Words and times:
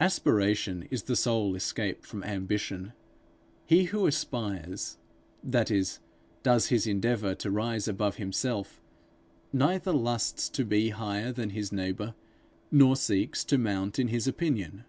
Aspiration 0.00 0.88
is 0.90 1.02
the 1.02 1.16
sole 1.16 1.54
escape 1.54 2.06
from 2.06 2.24
ambition. 2.24 2.94
He 3.66 3.84
who 3.84 4.06
aspires 4.06 4.96
that 5.44 5.70
is, 5.70 5.98
does 6.42 6.68
his 6.68 6.86
endeavour 6.86 7.34
to 7.34 7.50
rise 7.50 7.86
above 7.86 8.16
himself 8.16 8.80
neither 9.52 9.92
lusts 9.92 10.48
to 10.48 10.64
be 10.64 10.88
higher 10.88 11.30
than 11.30 11.50
his 11.50 11.72
neighbour, 11.72 12.14
nor 12.70 12.96
seeks 12.96 13.44
to 13.44 13.58
mount 13.58 13.98
in 13.98 14.08
his 14.08 14.26
opinion. 14.26 14.84